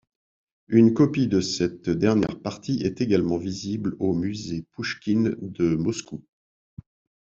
[0.67, 6.23] Une copie de cette dernière partie est également visible au musée Pushkin de Moscou.